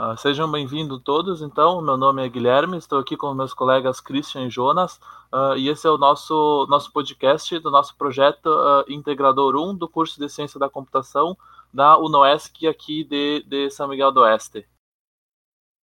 Uh, 0.00 0.16
sejam 0.16 0.50
bem-vindos 0.50 0.98
todos, 1.04 1.42
então. 1.42 1.82
Meu 1.82 1.94
nome 1.94 2.24
é 2.24 2.28
Guilherme, 2.30 2.78
estou 2.78 2.98
aqui 2.98 3.18
com 3.18 3.34
meus 3.34 3.52
colegas 3.52 4.00
Christian 4.00 4.46
e 4.46 4.50
Jonas, 4.50 4.98
uh, 5.30 5.54
e 5.58 5.68
esse 5.68 5.86
é 5.86 5.90
o 5.90 5.98
nosso, 5.98 6.66
nosso 6.70 6.90
podcast 6.90 7.58
do 7.58 7.70
nosso 7.70 7.94
projeto 7.98 8.46
uh, 8.46 8.90
Integrador 8.90 9.56
1 9.56 9.76
do 9.76 9.86
curso 9.86 10.18
de 10.18 10.26
Ciência 10.30 10.58
da 10.58 10.70
Computação 10.70 11.36
da 11.70 11.98
UNOESC 11.98 12.66
aqui 12.66 13.04
de, 13.04 13.44
de 13.46 13.70
São 13.70 13.88
Miguel 13.88 14.10
do 14.10 14.20
Oeste. 14.20 14.66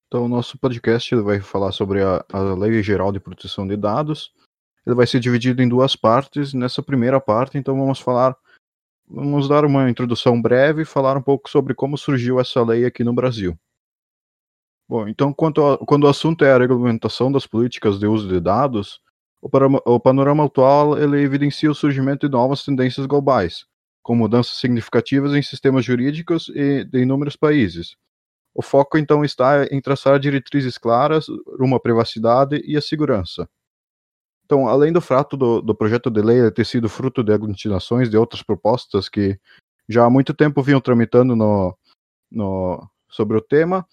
Então, 0.09 0.27
o 0.27 0.29
nosso 0.29 0.59
podcast 0.59 1.17
vai 1.17 1.41
falar 1.41 1.73
sobre 1.73 2.03
a, 2.03 2.23
a 2.31 2.39
Lei 2.53 2.83
Geral 2.83 3.13
de 3.13 3.19
Proteção 3.19 3.67
de 3.67 3.79
Dados. 3.79 4.31
Ele 4.87 4.95
vai 4.95 5.07
ser 5.07 5.21
dividido 5.21 5.63
em 5.63 5.69
duas 5.71 5.97
partes. 5.97 6.53
Nessa 6.53 6.83
primeira 6.83 7.19
parte, 7.19 7.57
então, 7.57 7.79
vamos 7.79 7.99
falar, 7.99 8.37
vamos 9.09 9.49
dar 9.49 9.65
uma 9.65 9.89
introdução 9.89 10.39
breve 10.39 10.83
e 10.83 10.85
falar 10.85 11.17
um 11.17 11.23
pouco 11.23 11.49
sobre 11.49 11.73
como 11.73 11.97
surgiu 11.97 12.39
essa 12.39 12.63
lei 12.63 12.85
aqui 12.85 13.03
no 13.03 13.15
Brasil. 13.15 13.59
Bom, 14.89 15.09
então, 15.09 15.31
a, 15.31 15.87
quando 15.87 16.05
o 16.05 16.09
assunto 16.09 16.45
é 16.45 16.53
a 16.53 16.59
regulamentação 16.59 17.31
das 17.33 17.47
políticas 17.47 17.99
de 17.99 18.07
uso 18.07 18.29
de 18.29 18.41
dados, 18.41 19.01
o, 19.41 19.49
o 19.95 20.01
panorama 20.01 20.45
atual 20.45 20.99
ele 20.99 21.21
evidencia 21.21 21.71
o 21.71 21.75
surgimento 21.75 22.29
de 22.29 22.33
novas 22.33 22.65
tendências 22.65 23.07
globais, 23.07 23.65
com 24.03 24.15
mudanças 24.15 24.59
significativas 24.59 25.35
em 25.35 25.43
sistemas 25.43 25.85
jurídicos 25.85 26.51
e 26.55 26.85
de 26.85 27.01
inúmeros 27.01 27.37
países, 27.37 27.97
o 28.55 28.63
foco 28.63 28.99
então 28.99 29.25
está 29.25 29.65
em 29.71 29.81
traçar 29.81 30.19
diretrizes 30.19 30.77
claras 30.77 31.27
rumo 31.59 31.77
à 31.77 31.81
privacidade 31.81 32.63
e 32.65 32.77
à 32.77 32.83
segurança. 32.83 33.49
Então, 34.45 34.69
além 34.69 34.93
do 34.93 35.01
fato 35.01 35.37
do, 35.37 35.63
do 35.63 35.75
projeto 35.75 36.11
de 36.11 36.21
lei 36.21 36.51
ter 36.51 36.67
sido 36.67 36.89
fruto 36.89 37.23
de 37.23 37.33
aglutinações 37.33 38.11
de 38.11 38.17
outras 38.17 38.43
propostas 38.43 39.09
que 39.09 39.39
já 39.89 40.05
há 40.05 40.11
muito 40.11 40.35
tempo 40.35 40.63
vinham 40.63 40.81
tramitando 40.81 41.35
no, 41.35 41.77
no, 42.31 42.87
sobre 43.09 43.39
o 43.39 43.41
tema, 43.41 43.87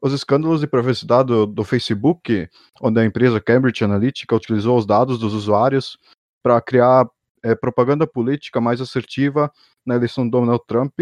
os 0.00 0.12
escândalos 0.12 0.60
de 0.60 0.66
privacidade 0.66 1.28
do, 1.28 1.46
do, 1.46 1.64
Facebook, 1.64 2.48
onde 2.80 3.00
a 3.00 3.04
empresa 3.04 3.40
Cambridge 3.40 3.84
Analytica 3.84 4.36
utilizou 4.36 4.76
os 4.76 4.86
dados 4.86 5.18
dos 5.18 5.32
usuários 5.32 5.98
para 6.42 6.60
criar 6.60 7.08
é, 7.42 7.54
propaganda 7.54 8.06
política 8.06 8.60
mais 8.60 8.80
assertiva 8.80 9.50
na 9.84 9.94
eleição 9.96 10.28
do 10.28 10.38
Donald 10.38 10.62
Trump, 10.66 10.94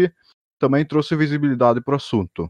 também 0.59 0.85
trouxe 0.85 1.15
visibilidade 1.15 1.81
para 1.81 1.93
o 1.93 1.97
assunto 1.97 2.49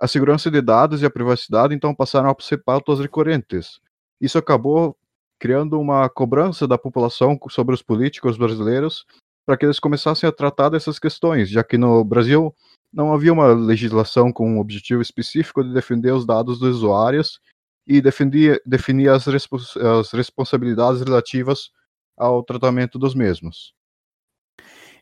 a 0.00 0.06
segurança 0.06 0.50
de 0.50 0.60
dados 0.60 1.02
e 1.02 1.06
a 1.06 1.10
privacidade 1.10 1.74
então 1.74 1.94
passaram 1.94 2.30
a 2.30 2.36
ser 2.40 2.58
pautas 2.58 3.00
recorrentes. 3.00 3.80
Isso 4.20 4.38
acabou 4.38 4.96
criando 5.40 5.78
uma 5.78 6.08
cobrança 6.08 6.66
da 6.66 6.78
população 6.78 7.38
sobre 7.48 7.74
os 7.74 7.82
políticos 7.82 8.36
brasileiros 8.36 9.04
para 9.44 9.56
que 9.56 9.64
eles 9.64 9.80
começassem 9.80 10.28
a 10.28 10.32
tratar 10.32 10.68
dessas 10.68 10.98
questões, 10.98 11.48
já 11.48 11.64
que 11.64 11.78
no 11.78 12.04
Brasil 12.04 12.54
não 12.92 13.12
havia 13.12 13.32
uma 13.32 13.48
legislação 13.52 14.32
com 14.32 14.54
um 14.54 14.58
objetivo 14.58 15.02
específico 15.02 15.62
de 15.62 15.72
defender 15.72 16.12
os 16.12 16.26
dados 16.26 16.58
dos 16.58 16.76
usuários 16.76 17.40
e 17.86 18.00
definir 18.00 19.08
as, 19.10 19.26
respons 19.26 19.76
as 19.76 20.12
responsabilidades 20.12 21.00
relativas 21.00 21.70
ao 22.16 22.42
tratamento 22.42 22.98
dos 22.98 23.14
mesmos. 23.14 23.72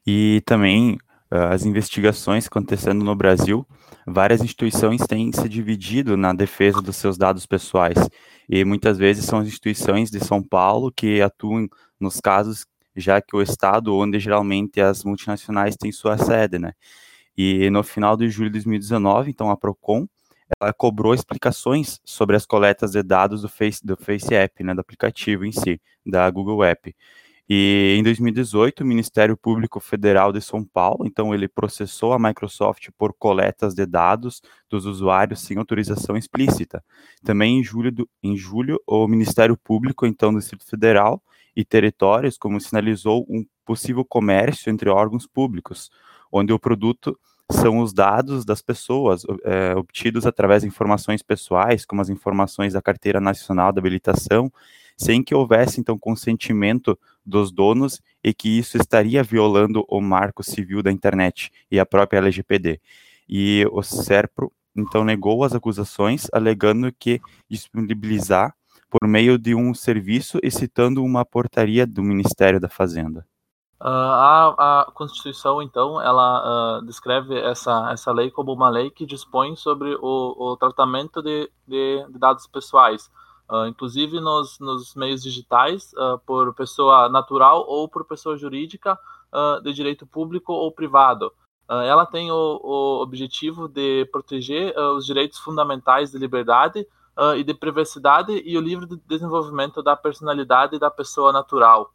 E 0.07 0.43
também 0.47 0.99
as 1.29 1.65
investigações 1.65 2.47
acontecendo 2.47 3.05
no 3.05 3.17
Brasil, 3.17 3.67
várias 4.07 4.41
instituições 4.41 5.01
têm 5.07 5.33
se 5.33 5.49
dividido 5.49 6.17
na 6.17 6.33
defesa 6.33 6.81
dos 6.81 6.97
seus 6.97 7.19
dados 7.19 7.45
pessoais. 7.45 7.99
E 8.49 8.65
muitas 8.65 8.97
vezes 8.97 9.25
são 9.25 9.41
as 9.41 9.49
instituições 9.49 10.11
de 10.11 10.21
São 10.21 10.41
Paulo 10.41 10.93
que 10.93 11.21
atuam 11.21 11.69
nos 11.99 12.21
casos, 12.21 12.65
já 12.95 13.21
que 13.21 13.35
o 13.35 13.43
estado 13.43 13.97
onde 13.97 14.21
geralmente 14.21 14.81
as 14.81 15.03
multinacionais 15.03 15.77
têm 15.77 15.91
sua 15.91 16.17
sede, 16.17 16.59
né? 16.59 16.73
E 17.37 17.69
no 17.71 17.83
final 17.83 18.17
de 18.17 18.29
julho 18.31 18.49
de 18.49 18.55
2019, 18.55 19.31
então 19.31 19.51
a 19.51 19.57
Procon 19.57 20.09
ela 20.61 20.73
cobrou 20.73 21.13
explicações 21.13 22.01
sobre 22.05 22.37
as 22.37 22.47
coletas 22.47 22.93
de 22.93 23.03
dados 23.03 23.43
do 23.43 23.49
Face 23.49 23.85
do 23.85 23.97
Face 23.97 24.33
App, 24.35 24.63
né, 24.63 24.75
do 24.75 24.81
aplicativo 24.81 25.45
em 25.45 25.53
si, 25.53 25.81
da 26.05 26.31
Google 26.31 26.63
App. 26.63 26.95
E 27.49 27.95
em 27.97 28.03
2018, 28.03 28.83
o 28.83 28.87
Ministério 28.87 29.37
Público 29.37 29.79
Federal 29.79 30.33
de 30.33 30.41
São 30.41 30.65
Paulo, 30.65 31.07
então 31.07 31.33
ele 31.33 31.47
processou 31.47 32.13
a 32.13 32.19
Microsoft 32.19 32.89
por 32.99 33.13
coletas 33.13 33.73
de 33.73 33.87
dados 33.87 34.43
dos 34.69 34.85
usuários 34.85 35.41
sem 35.41 35.57
autorização 35.57 36.17
explícita. 36.17 36.83
Também 37.23 37.61
em 37.61 37.63
julho, 37.63 37.93
do, 37.93 38.09
em 38.21 38.37
julho 38.37 38.81
o 38.85 39.07
Ministério 39.07 39.57
Público, 39.57 40.07
então 40.07 40.33
do 40.33 40.41
Distrito 40.41 40.67
Federal 40.67 41.23
e 41.55 41.65
territórios, 41.65 42.37
como 42.37 42.61
sinalizou 42.61 43.25
um 43.29 43.47
possível 43.65 44.05
comércio 44.05 44.71
entre 44.71 44.91
órgãos 44.91 45.27
públicos, 45.27 45.89
onde 46.33 46.53
o 46.53 46.59
produto 46.59 47.17
são 47.51 47.79
os 47.79 47.93
dados 47.93 48.45
das 48.45 48.61
pessoas 48.61 49.25
é, 49.45 49.75
obtidos 49.77 50.27
através 50.27 50.63
de 50.63 50.69
informações 50.69 51.23
pessoais, 51.23 51.85
como 51.85 52.03
as 52.03 52.09
informações 52.09 52.73
da 52.73 52.83
Carteira 52.83 53.21
Nacional 53.21 53.73
de 53.73 53.79
Habilitação, 53.79 54.53
sem 54.97 55.23
que 55.23 55.35
houvesse 55.35 55.81
então 55.81 55.99
consentimento 55.99 56.99
dos 57.25 57.53
donos 57.53 58.01
e 58.25 58.33
que 58.33 58.59
isso 58.59 58.77
estaria 58.77 59.23
violando 59.23 59.85
o 59.89 60.01
marco 60.01 60.43
civil 60.43 60.83
da 60.83 60.91
internet 60.91 61.51
e 61.71 61.79
a 61.79 61.87
própria 61.87 62.19
LGPD. 62.19 62.81
E 63.29 63.67
o 63.71 63.83
SERPRO 63.83 64.53
então 64.77 65.05
negou 65.05 65.45
as 65.45 65.55
acusações, 65.55 66.27
alegando 66.33 66.93
que 66.93 67.21
disponibilizar 67.49 68.55
por 68.91 69.07
meio 69.09 69.39
de 69.39 69.55
um 69.55 69.75
serviço 69.75 70.39
e 70.43 70.51
citando 70.51 71.03
uma 71.03 71.25
portaria 71.25 71.87
do 71.87 72.03
Ministério 72.03 72.61
da 72.61 72.69
Fazenda. 72.69 73.27
Uh, 73.79 73.89
a, 73.89 74.55
a, 74.81 74.93
Constituição, 74.93 75.61
então, 75.61 76.01
ela 76.01 76.79
uh, 76.79 76.87
descreve 76.87 77.39
essa, 77.39 77.91
essa 77.93 78.11
lei 78.11 78.31
como 78.31 78.53
uma 78.53 78.71
lei 78.71 78.91
que 78.91 79.05
dispõe 79.05 79.55
sobre 79.55 79.95
o, 80.01 80.35
o 80.53 80.57
tratamento 80.57 81.21
de, 81.21 81.51
de, 81.69 82.07
de 82.09 82.19
dados 82.19 82.47
pessoais, 82.47 83.11
Uh, 83.49 83.67
inclusive 83.69 84.19
nos, 84.19 84.59
nos, 84.59 84.97
meios 84.97 85.23
digitais, 85.23 85.93
uh, 85.93 86.19
por 86.27 86.53
pessoa 86.53 87.09
natural 87.09 87.65
ou 87.69 87.89
por 87.89 88.05
pessoa 88.05 88.37
jurídica 88.37 88.99
uh, 89.33 89.63
de 89.63 89.73
direito 89.73 90.05
público 90.05 90.53
ou 90.53 90.73
privado. 90.73 91.33
ela 91.69 92.05
tem 92.05 92.29
o, 92.33 92.61
o, 92.63 93.03
objetivo 93.03 93.69
de 93.69 94.05
proteger 94.07 94.75
os 94.97 95.07
direitos 95.07 95.39
fundamentais 95.39 96.11
de 96.11 96.19
liberdade 96.19 96.87
e 97.37 97.43
de 97.43 97.55
privacidade 97.55 98.33
e 98.45 98.57
o 98.59 98.61
livre 98.61 98.87
desenvolvimento 99.07 99.83
da 99.83 99.97
personalidade 99.97 100.79
da 100.79 100.91
pessoa 100.91 101.33
natural. 101.33 101.93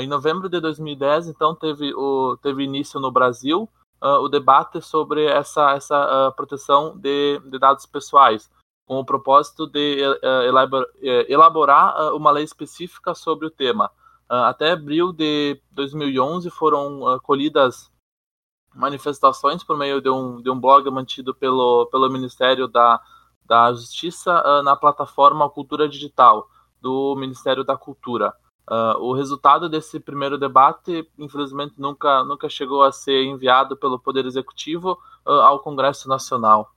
Em 0.00 0.06
novembro 0.06 0.48
de 0.48 0.60
2010, 0.60 1.28
então, 1.28 1.54
teve, 1.54 1.94
o, 1.94 2.36
teve 2.42 2.62
início 2.62 3.00
no 3.00 3.10
Brasil 3.10 3.68
o 4.02 4.28
debate 4.28 4.80
sobre 4.80 5.26
essa, 5.26 5.72
essa 5.72 6.32
proteção 6.34 6.96
de, 6.96 7.38
de 7.40 7.58
dados 7.58 7.84
pessoais 7.84 8.50
com 8.90 8.98
o 8.98 9.04
propósito 9.04 9.68
de 9.68 10.02
uh, 10.04 11.24
elaborar 11.28 11.94
uh, 11.96 12.16
uma 12.16 12.32
lei 12.32 12.42
específica 12.42 13.14
sobre 13.14 13.46
o 13.46 13.50
tema. 13.50 13.88
até 14.28 14.72
abril 14.72 15.12
de 15.12 15.62
2011 15.70 16.50
foram 16.50 17.20
colhidas 17.22 17.88
manifestações 18.74 19.62
por 19.62 19.76
meio 19.76 20.00
de 20.00 20.10
um, 20.10 20.42
de 20.42 20.50
um 20.50 20.58
blog 20.58 20.90
mantido 20.90 21.32
pelo, 21.32 21.86
pelo 21.86 22.10
Ministério 22.10 22.66
da, 22.66 23.00
da 23.44 23.72
Justiça 23.72 24.62
na 24.64 24.74
plataforma 24.74 25.48
Cultura 25.48 25.88
Digital 25.88 26.48
do 26.80 27.14
Ministério 27.16 27.62
da 27.62 27.76
Cultura. 27.76 28.34
Uh, 28.70 28.96
o 29.00 29.12
resultado 29.12 29.68
desse 29.68 29.98
primeiro 29.98 30.38
debate, 30.38 31.04
infelizmente, 31.18 31.74
nunca, 31.76 32.22
nunca 32.22 32.48
chegou 32.48 32.84
a 32.84 32.92
ser 32.92 33.24
enviado 33.24 33.76
pelo 33.76 33.98
Poder 33.98 34.24
Executivo 34.24 34.92
uh, 35.26 35.30
ao 35.30 35.58
Congresso 35.58 36.08
Nacional. 36.08 36.70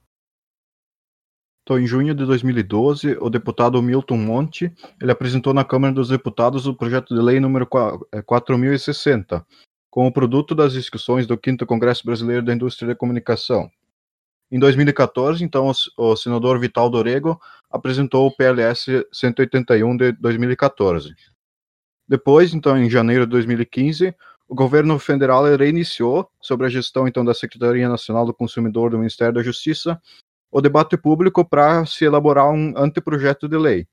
Então, 1.62 1.80
em 1.80 1.86
junho 1.86 2.16
de 2.16 2.26
2012, 2.26 3.16
o 3.22 3.30
deputado 3.30 3.80
Milton 3.80 4.18
Monte, 4.18 4.74
ele 5.00 5.12
apresentou 5.12 5.54
na 5.54 5.64
Câmara 5.64 5.94
dos 5.94 6.10
Deputados 6.10 6.66
o 6.66 6.74
projeto 6.74 7.14
de 7.14 7.22
lei 7.22 7.40
número 7.40 7.68
4060, 7.68 9.36
é, 9.36 9.42
como 9.90 10.12
produto 10.12 10.56
das 10.56 10.74
discussões 10.74 11.28
do 11.28 11.40
5 11.42 11.64
Congresso 11.68 12.04
Brasileiro 12.04 12.44
da 12.44 12.54
Indústria 12.56 12.88
da 12.88 12.96
Comunicação. 12.96 13.70
Em 14.52 14.58
2014, 14.58 15.44
então, 15.44 15.72
o 15.96 16.16
senador 16.16 16.60
Vital 16.60 16.90
Dorego 16.90 17.40
apresentou 17.72 18.28
o 18.28 18.36
PLS 18.36 19.06
181 19.12 19.96
de 19.96 20.12
2014. 20.14 21.16
Depois, 22.08 22.54
então, 22.54 22.78
em 22.78 22.90
janeiro 22.90 23.26
de 23.26 23.32
2015, 23.32 24.14
o 24.48 24.56
governo 24.56 25.00
federal 25.00 25.44
reiniciou 25.56 26.30
sobre 26.42 26.68
a 26.68 26.70
gestão 26.70 27.08
então 27.08 27.24
da 27.24 27.34
Secretaria 27.34 27.88
Nacional 27.90 28.26
do 28.26 28.34
Consumidor 28.34 28.92
do 28.92 28.98
Ministério 28.98 29.34
da 29.34 29.42
Justiça 29.42 30.00
o 30.54 30.62
debate 30.62 30.96
público 30.96 31.44
para 31.44 31.84
se 31.84 32.06
elaborar 32.06 32.52
um 32.52 32.78
anteprojeto 32.78 33.50
de 33.50 33.58
lei. 33.58 33.88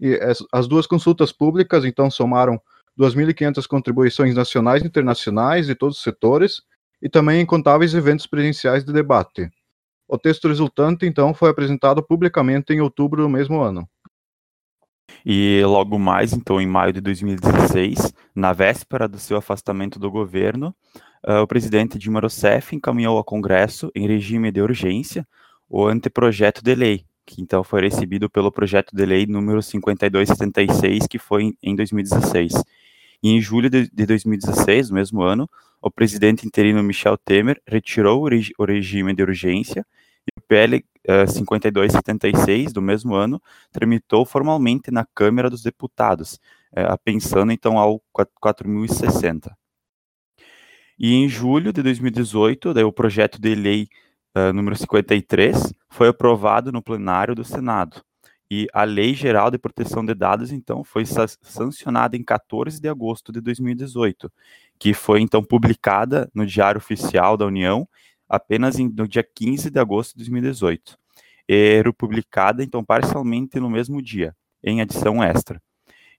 E 0.00 0.18
as 0.50 0.66
duas 0.66 0.86
consultas 0.86 1.30
públicas, 1.30 1.84
então, 1.84 2.10
somaram 2.10 2.58
2.500 2.98 3.66
contribuições 3.66 4.34
nacionais 4.34 4.82
e 4.82 4.86
internacionais 4.86 5.66
de 5.66 5.74
todos 5.74 5.98
os 5.98 6.02
setores 6.02 6.62
e 7.00 7.10
também 7.10 7.42
incontáveis 7.42 7.92
eventos 7.92 8.26
presenciais 8.26 8.84
de 8.84 8.92
debate. 8.92 9.50
O 10.08 10.16
texto 10.18 10.48
resultante, 10.48 11.04
então, 11.04 11.34
foi 11.34 11.50
apresentado 11.50 12.02
publicamente 12.02 12.72
em 12.72 12.80
outubro 12.80 13.22
do 13.22 13.28
mesmo 13.28 13.60
ano. 13.60 13.86
E 15.24 15.62
logo 15.64 15.98
mais, 15.98 16.32
então, 16.32 16.60
em 16.60 16.66
maio 16.66 16.92
de 16.92 17.00
2016, 17.00 18.12
na 18.34 18.52
véspera 18.52 19.06
do 19.06 19.18
seu 19.18 19.36
afastamento 19.36 19.98
do 19.98 20.10
governo, 20.10 20.74
uh, 21.26 21.42
o 21.42 21.46
presidente 21.46 21.98
Dilma 21.98 22.20
Rousseff 22.20 22.74
encaminhou 22.74 23.16
ao 23.16 23.24
Congresso, 23.24 23.90
em 23.94 24.06
regime 24.06 24.50
de 24.50 24.60
urgência, 24.60 25.26
o 25.68 25.86
anteprojeto 25.86 26.62
de 26.62 26.74
lei, 26.74 27.04
que 27.24 27.40
então 27.40 27.64
foi 27.64 27.82
recebido 27.82 28.28
pelo 28.28 28.52
projeto 28.52 28.94
de 28.94 29.04
lei 29.06 29.26
número 29.26 29.62
5276, 29.62 31.06
que 31.06 31.18
foi 31.18 31.54
em 31.62 31.74
2016. 31.74 32.52
E 33.22 33.30
em 33.30 33.40
julho 33.40 33.70
de, 33.70 33.88
2016, 33.88 34.90
no 34.90 34.96
mesmo 34.96 35.22
ano, 35.22 35.48
o 35.80 35.90
presidente 35.90 36.46
interino 36.46 36.82
Michel 36.82 37.16
Temer 37.16 37.60
retirou 37.66 38.24
o, 38.58 38.64
regime 38.64 39.14
de 39.14 39.22
urgência 39.22 39.86
e 40.26 40.38
o 40.38 40.42
PL 40.46 40.84
uh, 41.08 41.30
5276 41.30 42.72
do 42.72 42.80
mesmo 42.80 43.14
ano 43.14 43.42
tramitou 43.70 44.24
formalmente 44.24 44.90
na 44.90 45.04
Câmara 45.04 45.50
dos 45.50 45.62
Deputados, 45.62 46.40
uh, 46.72 46.98
pensando 47.04 47.52
então 47.52 47.78
ao 47.78 48.00
4060. 48.40 49.56
E 50.98 51.14
em 51.14 51.28
julho 51.28 51.72
de 51.72 51.82
2018, 51.82 52.74
daí, 52.74 52.84
o 52.84 52.92
projeto 52.92 53.40
de 53.40 53.54
lei 53.54 53.88
uh, 54.36 54.52
número 54.52 54.76
53 54.76 55.72
foi 55.88 56.08
aprovado 56.08 56.70
no 56.70 56.82
plenário 56.82 57.34
do 57.34 57.44
Senado. 57.44 58.02
E 58.50 58.68
a 58.72 58.84
Lei 58.84 59.14
Geral 59.14 59.50
de 59.50 59.56
Proteção 59.56 60.04
de 60.04 60.14
Dados, 60.14 60.52
então, 60.52 60.84
foi 60.84 61.04
sancionada 61.06 62.18
em 62.18 62.22
14 62.22 62.78
de 62.78 62.86
agosto 62.86 63.32
de 63.32 63.40
2018, 63.40 64.30
que 64.78 64.92
foi, 64.92 65.22
então, 65.22 65.42
publicada 65.42 66.30
no 66.34 66.44
Diário 66.46 66.78
Oficial 66.78 67.34
da 67.38 67.46
União 67.46 67.88
apenas 68.32 68.78
em, 68.78 68.88
no 68.88 69.06
dia 69.06 69.22
15 69.22 69.70
de 69.70 69.78
agosto 69.78 70.12
de 70.12 70.18
2018. 70.20 70.96
E 71.46 71.82
republicada, 71.84 72.64
então, 72.64 72.82
parcialmente 72.82 73.60
no 73.60 73.68
mesmo 73.68 74.00
dia, 74.00 74.34
em 74.64 74.80
edição 74.80 75.22
extra. 75.22 75.60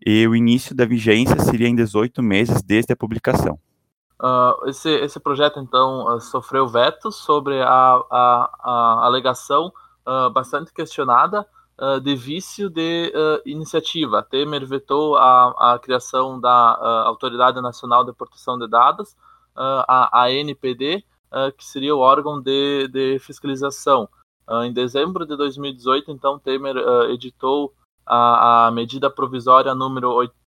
E 0.06 0.27
o 0.27 0.36
início 0.36 0.75
da 0.75 0.86
vigência 0.86 1.39
seria 1.39 1.68
em 1.68 1.75
18 1.75 2.21
meses 2.21 2.62
desde 2.62 2.94
a 2.94 2.95
publicação. 2.95 3.57
Uh, 4.21 4.69
esse, 4.69 4.89
esse 4.89 5.19
projeto, 5.19 5.60
então, 5.60 6.06
uh, 6.06 6.21
sofreu 6.21 6.68
vetos 6.68 7.15
sobre 7.15 7.60
a, 7.62 7.68
a, 8.12 8.50
a 8.59 9.06
alegação 9.06 9.74
uh, 10.07 10.30
bastante 10.30 10.71
questionada 10.71 11.48
de 12.04 12.16
vício 12.16 12.69
de 12.69 13.12
iniciativa. 13.48 14.21
Temer 14.21 14.63
vetou 14.66 15.18
a, 15.18 15.74
a 15.74 15.80
criação 15.80 16.39
da 16.39 17.04
Autoridade 17.07 17.59
Nacional 17.59 18.06
de 18.06 18.13
Proteção 18.13 18.59
de 18.59 18.69
Dados, 18.69 19.16
a, 19.56 20.21
a 20.21 20.31
NPD, 21.33 21.51
que 21.57 21.65
seria 21.65 21.95
o 21.95 22.00
órgão 22.00 22.41
de, 22.41 22.88
de 22.88 23.19
fiscalização. 23.19 24.07
em 24.65 24.74
dezembro 24.74 25.25
de 25.25 25.35
2018, 25.35 26.12
então, 26.12 26.39
Temer 26.39 26.75
editou 27.09 27.74
a, 28.06 28.68
a 28.68 28.71
medida 28.71 29.09
provisória 29.09 29.74
número 29.74 30.12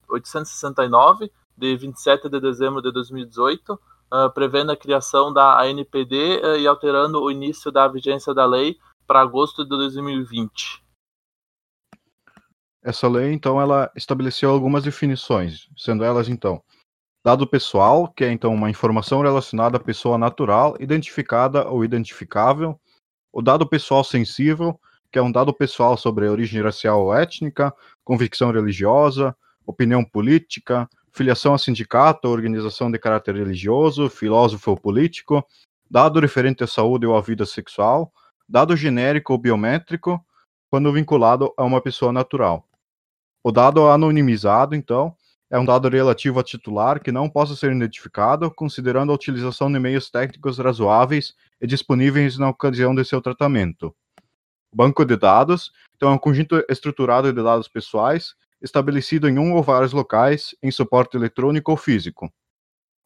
869, 0.09 1.31
de 1.57 1.75
27 1.75 2.29
de 2.29 2.39
dezembro 2.39 2.81
de 2.81 2.91
2018, 2.91 3.73
uh, 3.73 3.79
ah, 4.09 4.29
prevendo 4.29 4.71
a 4.71 4.77
criação 4.77 5.31
da 5.31 5.61
ANPD 5.61 6.41
uh, 6.43 6.57
e 6.57 6.67
alterando 6.67 7.21
o 7.21 7.29
início 7.29 7.71
da 7.71 7.87
vigência 7.87 8.33
da 8.33 8.45
lei 8.45 8.77
para 9.05 9.21
agosto 9.21 9.63
de 9.63 9.69
2020. 9.69 10.81
Essa 12.83 13.07
lei, 13.07 13.31
então, 13.31 13.61
ela 13.61 13.91
estabeleceu 13.95 14.49
algumas 14.49 14.83
definições, 14.83 15.69
sendo 15.77 16.03
elas, 16.03 16.27
então, 16.27 16.63
dado 17.23 17.47
pessoal, 17.47 18.07
que 18.07 18.23
é, 18.23 18.31
então, 18.31 18.53
uma 18.53 18.69
informação 18.69 19.21
relacionada 19.21 19.77
à 19.77 19.79
pessoa 19.79 20.17
natural, 20.17 20.75
identificada 20.79 21.67
ou 21.67 21.85
identificável, 21.85 22.79
o 23.31 23.41
dado 23.41 23.67
pessoal 23.67 24.03
sensível, 24.03 24.79
que 25.11 25.19
é 25.19 25.21
um 25.21 25.31
dado 25.31 25.53
pessoal 25.53 25.97
sobre 25.97 26.27
origem 26.27 26.61
racial 26.61 27.03
ou 27.03 27.13
étnica, 27.13 27.73
convicção 28.03 28.51
religiosa, 28.51 29.35
opinião 29.65 30.03
política, 30.03 30.89
filiação 31.11 31.53
a 31.53 31.57
sindicato 31.57 32.27
ou 32.27 32.33
organização 32.33 32.89
de 32.89 32.97
caráter 32.97 33.35
religioso, 33.35 34.09
filósofo 34.09 34.71
ou 34.71 34.77
político, 34.77 35.45
dado 35.89 36.19
referente 36.19 36.63
à 36.63 36.67
saúde 36.67 37.05
ou 37.05 37.15
à 37.15 37.21
vida 37.21 37.45
sexual, 37.45 38.11
dado 38.47 38.75
genérico 38.75 39.33
ou 39.33 39.39
biométrico, 39.39 40.23
quando 40.69 40.91
vinculado 40.91 41.53
a 41.57 41.63
uma 41.63 41.81
pessoa 41.81 42.13
natural. 42.13 42.65
O 43.43 43.51
dado 43.51 43.89
anonimizado, 43.89 44.75
então, 44.75 45.15
é 45.51 45.59
um 45.59 45.65
dado 45.65 45.89
relativo 45.89 46.39
a 46.39 46.43
titular 46.43 47.01
que 47.01 47.11
não 47.11 47.29
possa 47.29 47.57
ser 47.57 47.73
identificado, 47.73 48.49
considerando 48.49 49.11
a 49.11 49.15
utilização 49.15 49.69
de 49.69 49.77
meios 49.77 50.09
técnicos 50.09 50.57
razoáveis 50.57 51.35
e 51.61 51.67
disponíveis 51.67 52.37
na 52.37 52.49
ocasião 52.49 52.95
de 52.95 53.03
seu 53.03 53.21
tratamento. 53.21 53.93
Banco 54.73 55.03
de 55.03 55.17
dados, 55.17 55.73
então, 55.93 56.09
é 56.09 56.13
um 56.13 56.17
conjunto 56.17 56.63
estruturado 56.69 57.31
de 57.33 57.43
dados 57.43 57.67
pessoais 57.67 58.33
estabelecido 58.61 59.27
em 59.27 59.37
um 59.37 59.53
ou 59.53 59.61
vários 59.61 59.91
locais, 59.91 60.55
em 60.63 60.71
suporte 60.71 61.17
eletrônico 61.17 61.71
ou 61.71 61.77
físico. 61.77 62.31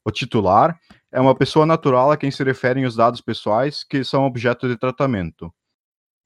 O 0.05 0.11
titular 0.11 0.79
é 1.11 1.19
uma 1.19 1.33
pessoa 1.33 1.65
natural 1.65 2.11
a 2.11 2.17
quem 2.17 2.29
se 2.29 2.43
referem 2.43 2.85
os 2.85 2.95
dados 2.95 3.21
pessoais 3.21 3.83
que 3.83 4.03
são 4.03 4.23
objeto 4.23 4.67
de 4.67 4.77
tratamento. 4.77 5.51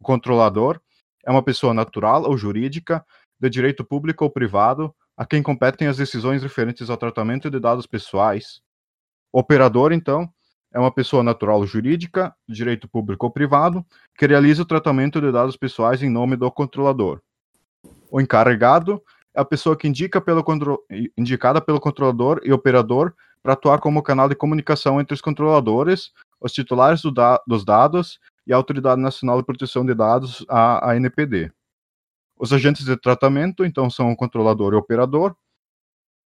O 0.01 0.03
controlador 0.03 0.81
é 1.25 1.31
uma 1.31 1.43
pessoa 1.43 1.73
natural 1.73 2.23
ou 2.23 2.37
jurídica, 2.37 3.05
de 3.39 3.49
direito 3.49 3.85
público 3.85 4.25
ou 4.25 4.29
privado, 4.29 4.93
a 5.19 5.25
quem 5.25 5.43
competem 5.43 5.85
as 5.89 5.97
decisões 5.97 6.41
referentes 6.41 6.89
ao 6.89 6.95
tratamento 6.95 7.51
de 7.51 7.59
dados 7.59 7.85
pessoais. 7.85 8.61
O 9.33 9.39
operador, 9.39 9.91
então, 9.91 10.29
é 10.73 10.79
uma 10.79 10.93
pessoa 10.93 11.21
natural 11.21 11.57
ou 11.57 11.67
jurídica, 11.67 12.33
direito 12.47 12.87
público 12.87 13.25
ou 13.25 13.31
privado, 13.31 13.85
que 14.17 14.25
realiza 14.25 14.61
o 14.61 14.65
tratamento 14.65 15.19
de 15.19 15.29
dados 15.29 15.57
pessoais 15.57 16.01
em 16.01 16.09
nome 16.09 16.37
do 16.37 16.49
controlador. 16.49 17.19
O 18.09 18.21
encarregado 18.21 19.03
é 19.35 19.41
a 19.41 19.45
pessoa 19.45 19.75
que 19.75 19.89
indica 19.89 20.21
pelo 20.21 20.41
indicada 21.17 21.59
pelo 21.59 21.81
controlador 21.81 22.39
e 22.45 22.53
operador 22.53 23.13
para 23.43 23.53
atuar 23.53 23.79
como 23.79 24.01
canal 24.01 24.29
de 24.29 24.35
comunicação 24.35 25.01
entre 25.01 25.15
os 25.15 25.21
controladores, 25.21 26.13
os 26.39 26.53
titulares 26.53 27.01
do 27.01 27.11
da 27.11 27.41
dos 27.45 27.65
dados 27.65 28.21
e 28.47 28.53
a 28.53 28.55
Autoridade 28.55 29.01
Nacional 29.01 29.37
de 29.39 29.45
Proteção 29.45 29.85
de 29.85 29.93
Dados, 29.93 30.45
a 30.47 30.93
ANPD. 30.93 31.51
Os 32.39 32.53
agentes 32.53 32.85
de 32.85 32.95
tratamento, 32.95 33.65
então, 33.65 33.89
são 33.89 34.09
o 34.11 34.15
controlador 34.15 34.71
e 34.71 34.75
o 34.77 34.79
operador. 34.79 35.35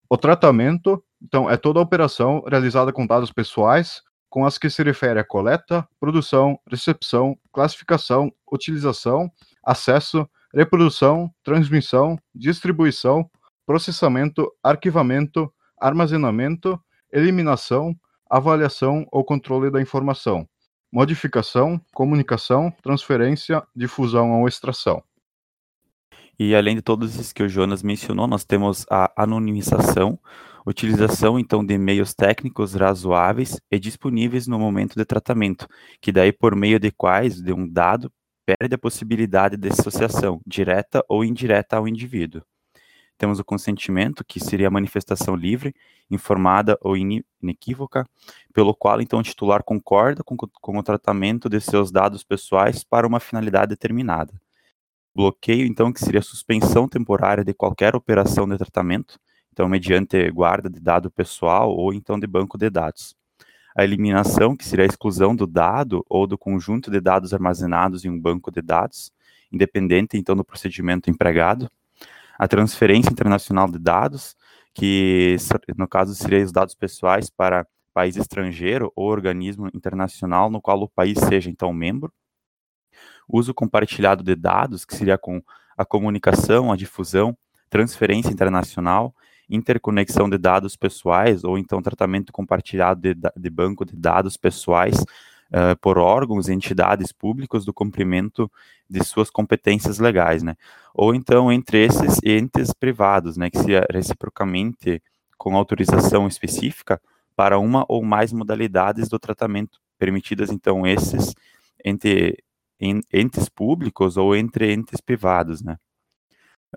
O 0.10 0.18
tratamento, 0.18 1.04
então, 1.22 1.48
é 1.48 1.56
toda 1.56 1.80
a 1.80 1.84
operação 1.84 2.44
realizada 2.48 2.92
com 2.92 3.06
dados 3.06 3.32
pessoais, 3.32 4.02
com 4.28 4.44
as 4.44 4.58
que 4.58 4.72
se 4.72 4.82
refere 4.82 5.20
a 5.20 5.24
coleta, 5.24 5.88
produção, 6.00 6.60
recepção, 6.68 7.38
classificação, 7.54 8.32
utilização, 8.52 9.32
acesso, 9.64 10.28
reprodução, 10.52 11.32
transmissão, 11.44 12.18
distribuição, 12.34 13.30
processamento, 13.64 14.52
arquivamento, 14.64 15.54
armazenamento, 15.80 16.82
eliminação, 17.14 17.96
avaliação 18.28 19.06
ou 19.12 19.24
controle 19.24 19.70
da 19.70 19.80
informação, 19.80 20.48
modificação, 20.92 21.80
comunicação, 21.94 22.72
transferência, 22.82 23.64
difusão 23.76 24.42
ou 24.42 24.48
extração. 24.48 25.04
E 26.40 26.56
além 26.56 26.78
de 26.78 26.82
todos 26.82 27.16
esses 27.16 27.34
que 27.34 27.44
o 27.44 27.50
Jonas 27.50 27.84
mencionou, 27.84 28.26
nós 28.26 28.46
temos 28.46 28.86
a 28.90 29.12
anonimização, 29.22 30.18
utilização 30.66 31.38
então 31.38 31.66
de 31.66 31.78
meios 31.78 32.14
técnicos 32.14 32.76
razoáveis 32.76 33.60
e 33.70 33.78
disponíveis 33.78 34.48
no 34.48 34.58
momento 34.58 34.96
de 34.96 35.04
tratamento, 35.04 35.68
que 36.00 36.14
daí 36.14 36.32
por 36.32 36.56
meio 36.56 36.80
de 36.80 36.92
quais 36.92 37.42
de 37.42 37.52
um 37.52 37.68
dado 37.68 38.10
perde 38.46 38.74
a 38.74 38.78
possibilidade 38.78 39.58
de 39.58 39.68
associação, 39.68 40.40
direta 40.48 41.04
ou 41.10 41.26
indireta 41.26 41.76
ao 41.76 41.88
indivíduo. 41.90 42.42
Temos 43.18 43.38
o 43.38 43.44
consentimento, 43.44 44.24
que 44.24 44.40
seria 44.40 44.70
a 44.70 44.72
manifestação 44.72 45.36
livre, 45.36 45.76
informada 46.10 46.78
ou 46.82 46.96
inequívoca, 46.96 48.08
pelo 48.54 48.74
qual 48.74 49.02
então 49.02 49.20
o 49.20 49.24
titular 49.24 49.62
concorda 49.62 50.24
com, 50.24 50.38
com 50.38 50.78
o 50.78 50.84
tratamento 50.84 51.50
de 51.50 51.60
seus 51.60 51.92
dados 51.92 52.24
pessoais 52.24 52.82
para 52.82 53.06
uma 53.06 53.20
finalidade 53.20 53.72
determinada. 53.72 54.34
Bloqueio, 55.16 55.66
então, 55.66 55.92
que 55.92 56.00
seria 56.00 56.20
a 56.20 56.24
suspensão 56.24 56.88
temporária 56.88 57.44
de 57.44 57.54
qualquer 57.54 57.96
operação 57.96 58.48
de 58.48 58.58
tratamento, 58.58 59.20
então 59.52 59.68
mediante 59.68 60.30
guarda 60.32 60.70
de 60.70 60.80
dado 60.80 61.12
pessoal 61.12 61.72
ou 61.72 61.94
então 61.94 62.20
de 62.20 62.28
banco 62.28 62.58
de 62.58 62.70
dados. 62.70 63.16
A 63.76 63.84
eliminação, 63.84 64.56
que 64.56 64.66
seria 64.66 64.86
a 64.86 64.88
exclusão 64.88 65.36
do 65.36 65.46
dado 65.46 66.06
ou 66.10 66.26
do 66.26 66.38
conjunto 66.38 66.90
de 66.90 67.00
dados 67.00 67.34
armazenados 67.34 68.06
em 68.06 68.10
um 68.10 68.20
banco 68.20 68.52
de 68.52 68.62
dados, 68.62 69.12
independente 69.52 70.18
então 70.18 70.36
do 70.36 70.44
procedimento 70.44 71.10
empregado, 71.10 71.70
a 72.38 72.48
transferência 72.48 73.12
internacional 73.12 73.70
de 73.70 73.80
dados, 73.80 74.36
que 74.74 75.36
no 75.76 75.88
caso 75.88 76.16
seria 76.16 76.44
os 76.44 76.52
dados 76.52 76.74
pessoais 76.74 77.30
para 77.30 77.68
país 77.94 78.16
estrangeiro 78.16 78.94
ou 78.96 79.10
organismo 79.10 79.68
internacional 79.74 80.50
no 80.50 80.62
qual 80.62 80.82
o 80.82 80.88
país 80.88 81.20
seja 81.20 81.50
então 81.50 81.74
membro, 81.74 82.14
uso 83.30 83.54
compartilhado 83.54 84.24
de 84.24 84.36
dados, 84.36 84.84
que 84.84 84.96
seria 84.96 85.18
com 85.18 85.42
a 85.78 85.86
comunicação, 85.86 86.72
a 86.72 86.76
difusão, 86.76 87.38
transferência 87.70 88.32
internacional 88.32 89.14
interconexão 89.50 90.30
de 90.30 90.38
dados 90.38 90.76
pessoais 90.76 91.44
ou 91.44 91.58
então 91.58 91.82
tratamento 91.82 92.32
compartilhado 92.32 93.02
de, 93.02 93.16
de 93.36 93.50
banco 93.50 93.84
de 93.84 93.96
dados 93.96 94.38
pessoais 94.38 95.00
uh, 95.00 95.76
por 95.82 95.98
órgãos 95.98 96.48
e 96.48 96.54
entidades 96.54 97.12
públicas 97.12 97.66
do 97.66 97.74
cumprimento 97.74 98.50
de 98.88 99.04
suas 99.04 99.30
competências 99.30 99.98
legais, 99.98 100.44
né? 100.44 100.56
Ou 100.94 101.16
então 101.16 101.52
entre 101.52 101.84
esses 101.84 102.20
entes 102.24 102.72
privados, 102.74 103.38
né, 103.38 103.50
que 103.50 103.58
se 103.58 103.72
reciprocamente 103.92 105.02
com 105.38 105.56
autorização 105.56 106.28
específica 106.28 107.02
para 107.36 107.58
uma 107.58 107.86
ou 107.88 108.04
mais 108.04 108.32
modalidades 108.32 109.08
do 109.08 109.18
tratamento, 109.18 109.80
permitidas 109.98 110.52
então 110.52 110.86
esses 110.86 111.34
entre 111.84 112.38
em 112.80 113.02
entes 113.12 113.50
públicos 113.50 114.18
ou 114.18 114.36
entre 114.36 114.74
entes 114.74 115.02
privados, 115.02 115.62
né? 115.62 115.78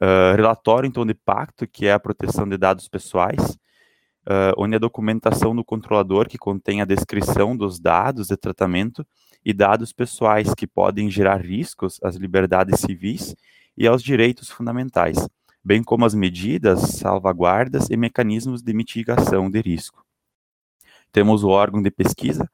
Uh, 0.01 0.35
relatório, 0.35 0.89
então, 0.89 1.05
de 1.05 1.15
pacto, 1.15 1.67
que 1.67 1.87
é 1.87 1.93
a 1.93 2.01
proteção 2.01 2.49
de 2.49 2.57
dados 2.57 2.89
pessoais, 2.89 3.59
uh, 4.27 4.55
onde 4.57 4.77
a 4.77 4.79
documentação 4.79 5.55
do 5.55 5.65
controlador, 5.65 6.29
que 6.29 6.39
contém 6.39 6.81
a 6.81 6.87
descrição 6.87 7.57
dos 7.57 7.79
dados 7.79 8.29
de 8.29 8.37
tratamento 8.37 9.07
e 9.45 9.53
dados 9.53 9.93
pessoais 9.93 10.55
que 10.55 10.67
podem 10.67 11.11
gerar 11.11 11.41
riscos 11.45 11.99
às 12.03 12.17
liberdades 12.17 12.81
civis 12.81 13.35
e 13.77 13.87
aos 13.87 14.03
direitos 14.03 14.49
fundamentais, 14.49 15.29
bem 15.63 15.83
como 15.83 16.05
as 16.05 16.15
medidas, 16.15 16.81
salvaguardas 16.81 17.91
e 17.91 17.97
mecanismos 17.97 18.63
de 18.63 18.73
mitigação 18.73 19.51
de 19.51 19.61
risco. 19.61 20.05
Temos 21.11 21.45
o 21.45 21.49
órgão 21.49 21.83
de 21.83 21.91
pesquisa, 21.91 22.51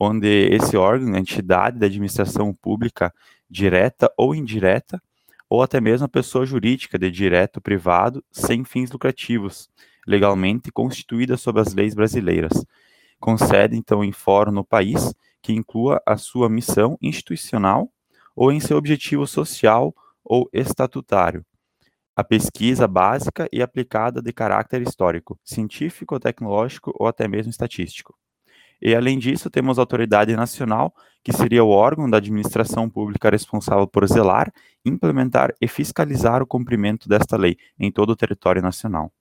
onde 0.00 0.48
esse 0.50 0.78
órgão, 0.78 1.14
entidade 1.14 1.78
da 1.78 1.84
administração 1.84 2.54
pública 2.54 3.12
direta 3.50 4.10
ou 4.16 4.34
indireta, 4.34 5.02
ou 5.46 5.62
até 5.62 5.78
mesmo 5.78 6.06
a 6.06 6.08
pessoa 6.08 6.46
jurídica 6.46 6.98
de 6.98 7.10
direto 7.10 7.60
privado 7.60 8.24
sem 8.32 8.64
fins 8.64 8.90
lucrativos, 8.90 9.68
legalmente 10.06 10.72
constituída 10.72 11.36
sob 11.36 11.60
as 11.60 11.74
leis 11.74 11.94
brasileiras. 11.94 12.64
Concede, 13.18 13.76
então, 13.76 14.02
em 14.02 14.12
fórum 14.12 14.52
no 14.52 14.64
país 14.64 15.14
que 15.42 15.52
inclua 15.52 16.00
a 16.06 16.16
sua 16.16 16.48
missão 16.48 16.96
institucional 17.02 17.92
ou 18.34 18.50
em 18.50 18.60
seu 18.60 18.78
objetivo 18.78 19.26
social 19.26 19.94
ou 20.24 20.48
estatutário. 20.52 21.44
A 22.16 22.24
pesquisa 22.24 22.86
básica 22.86 23.48
e 23.52 23.60
aplicada 23.60 24.22
de 24.22 24.32
caráter 24.32 24.80
histórico, 24.80 25.38
científico, 25.44 26.18
tecnológico 26.18 26.94
ou 26.98 27.06
até 27.06 27.28
mesmo 27.28 27.50
estatístico. 27.50 28.19
E, 28.80 28.94
além 28.94 29.18
disso, 29.18 29.50
temos 29.50 29.78
a 29.78 29.82
autoridade 29.82 30.34
nacional, 30.34 30.94
que 31.22 31.32
seria 31.32 31.62
o 31.62 31.68
órgão 31.68 32.08
da 32.08 32.16
administração 32.16 32.88
pública 32.88 33.28
responsável 33.28 33.86
por 33.86 34.06
zelar, 34.06 34.50
implementar 34.84 35.52
e 35.60 35.68
fiscalizar 35.68 36.42
o 36.42 36.46
cumprimento 36.46 37.08
desta 37.08 37.36
lei 37.36 37.56
em 37.78 37.92
todo 37.92 38.10
o 38.10 38.16
território 38.16 38.62
nacional. 38.62 39.12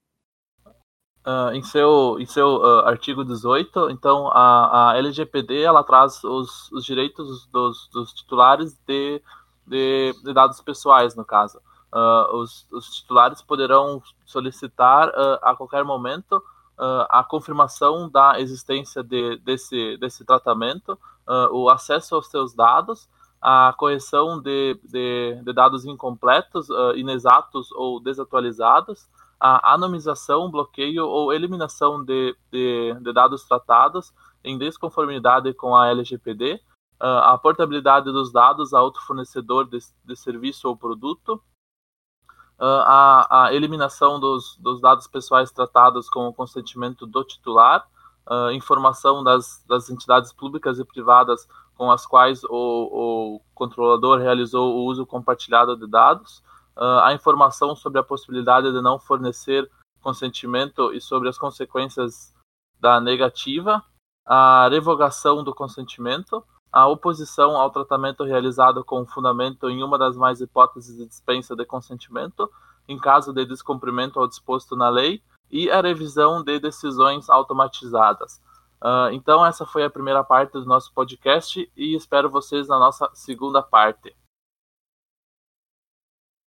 Uh, 1.27 1.51
em 1.53 1.61
seu, 1.61 2.15
em 2.17 2.25
seu 2.25 2.47
uh, 2.61 2.79
artigo 2.85 3.25
18, 3.25 3.89
então 3.89 4.29
a, 4.29 4.91
a 4.91 4.97
LGPD 4.97 5.61
ela 5.61 5.83
traz 5.83 6.23
os, 6.23 6.71
os 6.71 6.85
direitos 6.85 7.45
dos, 7.51 7.89
dos 7.91 8.13
titulares 8.13 8.79
de, 8.87 9.21
de, 9.67 10.13
de, 10.23 10.33
dados 10.33 10.61
pessoais, 10.61 11.15
no 11.15 11.25
caso. 11.25 11.59
Uh, 11.93 12.37
os, 12.37 12.65
os, 12.71 12.89
titulares 12.95 13.41
poderão 13.41 14.01
solicitar 14.25 15.11
a 15.41 15.53
qualquer 15.55 15.83
momento 15.83 16.41
uh, 16.79 17.05
a 17.09 17.24
confirmação 17.24 18.09
da 18.09 18.39
existência 18.39 19.03
de, 19.03 19.38
desse, 19.38 19.98
desse 19.98 20.25
tratamento, 20.25 20.93
uh, 21.27 21.53
o 21.53 21.69
acesso 21.69 22.15
aos 22.15 22.27
seus 22.27 22.55
dados, 22.55 23.09
a 23.41 23.74
correção 23.77 24.41
de, 24.41 24.79
de, 24.83 25.41
de 25.43 25.53
dados 25.53 25.86
incompletos, 25.86 26.69
uh, 26.69 26.95
inexatos 26.95 27.71
ou 27.74 28.00
desatualizados, 28.00 29.07
a 29.39 29.74
anonimização, 29.74 30.50
bloqueio 30.50 31.05
ou 31.05 31.31
eliminação 31.31 32.03
de, 32.03 32.36
de, 32.51 32.93
de 33.00 33.13
dados 33.13 33.43
tratados 33.43 34.13
em 34.43 34.57
desconformidade 34.57 35.53
com 35.53 35.75
a 35.75 35.88
LGPD, 35.88 36.59
a 37.01 37.38
portabilidade 37.38 38.12
dos 38.12 38.29
dados 38.29 38.74
a 38.74 38.81
outro 38.81 39.01
fornecedor 39.03 39.65
de, 39.69 39.79
de 40.03 40.15
serviço 40.17 40.67
ou 40.67 40.75
produto, 40.75 41.41
a, 42.65 43.45
a 43.45 43.53
eliminação 43.53 44.19
dos, 44.19 44.57
dos, 44.57 44.81
dados 44.81 45.07
pessoais 45.07 45.51
tratados 45.51 46.09
com 46.09 46.27
o 46.27 46.33
consentimento 46.33 47.05
do 47.05 47.23
titular, 47.23 47.87
uh, 48.27 48.51
informação 48.51 49.23
das, 49.23 49.63
das, 49.67 49.89
entidades 49.89 50.33
públicas 50.33 50.77
e 50.77 50.85
privadas 50.85 51.47
com 51.77 51.89
as 51.89 52.05
quais 52.05 52.43
o, 52.43 52.49
o 52.49 53.41
controlador 53.55 54.19
realizou 54.19 54.75
o 54.75 54.85
uso 54.85 55.05
compartilhado 55.05 55.77
de 55.77 55.87
dados, 55.87 56.43
uh, 56.75 56.99
a 57.03 57.13
informação 57.13 57.75
sobre 57.75 57.99
a 57.99 58.03
possibilidade 58.03 58.71
de 58.71 58.81
não 58.81 58.99
fornecer 58.99 59.69
consentimento 60.01 60.93
e 60.93 60.99
sobre 60.99 61.29
as 61.29 61.37
consequências 61.37 62.33
da 62.79 62.99
negativa, 62.99 63.83
a 64.25 64.67
revogação 64.69 65.43
do 65.43 65.55
consentimento, 65.55 66.43
a 66.71 66.88
oposição 66.88 67.57
ao 67.57 67.69
tratamento 67.69 68.23
realizado 68.23 68.83
com 68.83 69.05
fundamento 69.05 69.69
em 69.69 69.83
uma 69.83 69.97
das 69.97 70.15
mais 70.15 70.39
hipóteses 70.41 70.97
de 70.97 71.05
dispensa 71.05 71.55
de 71.55 71.65
consentimento, 71.65 72.49
em 72.88 72.97
caso 72.97 73.33
de 73.33 73.45
descumprimento 73.45 74.19
ao 74.19 74.27
disposto 74.27 74.75
na 74.75 74.89
lei, 74.89 75.21
e 75.51 75.69
a 75.69 75.81
revisão 75.81 76.43
de 76.43 76.59
decisões 76.59 77.29
automatizadas. 77.29 78.41
Uh, 78.81 79.11
então, 79.11 79.45
essa 79.45 79.65
foi 79.65 79.83
a 79.83 79.89
primeira 79.89 80.23
parte 80.23 80.53
do 80.53 80.65
nosso 80.65 80.93
podcast 80.93 81.69
e 81.75 81.95
espero 81.95 82.29
vocês 82.29 82.67
na 82.67 82.79
nossa 82.79 83.09
segunda 83.13 83.61
parte. 83.61 84.15